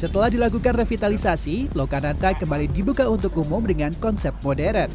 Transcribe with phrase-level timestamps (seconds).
[0.00, 4.88] Setelah dilakukan revitalisasi, Lokananta kembali dibuka untuk umum dengan konsep modern.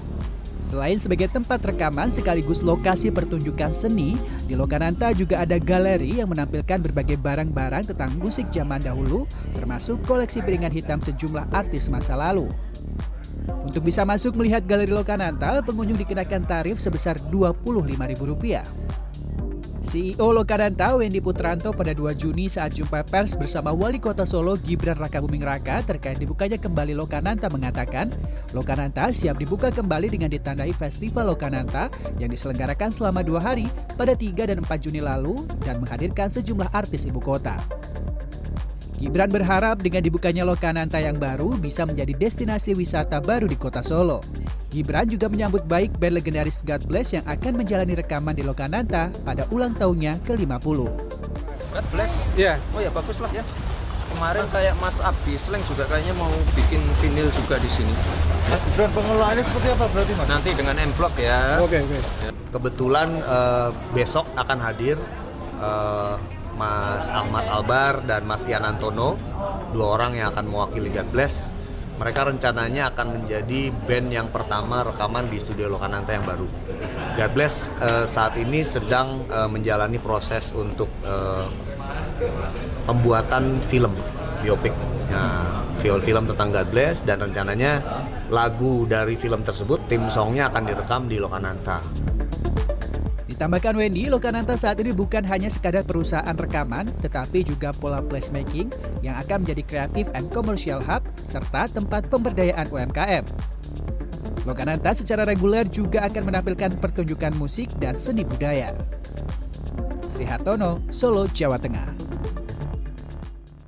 [0.66, 4.18] Selain sebagai tempat rekaman sekaligus lokasi pertunjukan seni,
[4.50, 10.42] di Lokananta juga ada galeri yang menampilkan berbagai barang-barang tentang musik zaman dahulu, termasuk koleksi
[10.42, 12.50] piringan hitam sejumlah artis masa lalu.
[13.62, 18.66] Untuk bisa masuk melihat galeri Lokananta, pengunjung dikenakan tarif sebesar Rp25.000.
[19.86, 24.98] CEO Lokananta Wendy Putranto pada 2 Juni saat jumpa pers bersama Wali Kota Solo Gibran
[24.98, 28.10] Raka Buming Raka terkait dibukanya kembali Lokananta mengatakan
[28.58, 34.58] Lokananta siap dibuka kembali dengan ditandai Festival Lokananta yang diselenggarakan selama dua hari pada 3
[34.58, 37.54] dan 4 Juni lalu dan menghadirkan sejumlah artis ibu kota.
[38.98, 44.18] Gibran berharap dengan dibukanya Lokananta yang baru bisa menjadi destinasi wisata baru di kota Solo.
[44.76, 49.48] Gibran juga menyambut baik band legendaris God Bless yang akan menjalani rekaman di Lokananta pada
[49.48, 50.80] ulang tahunnya ke-50.
[51.72, 52.12] God Bless?
[52.36, 52.60] Iya.
[52.76, 53.40] Oh ya bagus lah ya.
[54.12, 56.28] Kemarin kayak Mas Abdi Sleng juga kayaknya mau
[56.60, 57.96] bikin vinil juga di sini.
[58.76, 60.28] Dan pengelolaannya seperti apa berarti mas?
[60.28, 60.92] Nanti dengan M
[61.24, 61.40] ya.
[61.64, 61.98] Oke oke.
[62.52, 65.00] Kebetulan eh, besok akan hadir
[65.64, 66.16] eh,
[66.60, 69.16] Mas Ahmad Albar dan Mas Ian Antono,
[69.72, 71.56] dua orang yang akan mewakili God Bless.
[71.96, 76.48] Mereka rencananya akan menjadi band yang pertama rekaman di studio Lokananta yang baru.
[77.16, 81.48] God Bless eh, saat ini sedang eh, menjalani proses untuk eh,
[82.84, 83.96] pembuatan film
[84.44, 84.76] biopik.
[85.08, 87.80] Nah, film film tentang God Bless dan rencananya
[88.28, 91.80] lagu dari film tersebut tim songnya akan direkam di Lokananta.
[93.36, 98.72] Ditambahkan Wendy, Lokananta saat ini bukan hanya sekadar perusahaan rekaman, tetapi juga pola placemaking
[99.04, 103.28] yang akan menjadi kreatif and commercial hub serta tempat pemberdayaan UMKM.
[104.48, 108.72] Lokananta secara reguler juga akan menampilkan pertunjukan musik dan seni budaya.
[110.16, 112.05] Sri Hartono, Solo, Jawa Tengah.